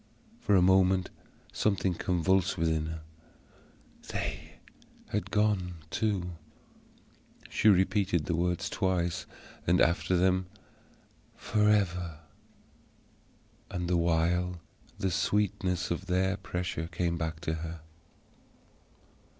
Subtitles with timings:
[0.39, 1.11] For a moment
[1.53, 3.01] something convulsed within her.
[4.09, 4.53] They
[5.09, 6.31] had gone too.
[7.51, 9.27] She repeated the words twice,
[9.67, 10.47] and, after them,
[11.35, 12.17] "forever."
[13.69, 14.59] And the while
[14.97, 17.81] the sweetness of their pressure came back to her.